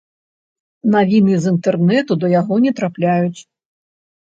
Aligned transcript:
Навіны 0.95 1.35
з 1.43 1.51
інтэрнэту 1.53 2.19
да 2.25 2.33
яго 2.39 2.59
не 2.67 2.75
трапляюць. 2.83 3.39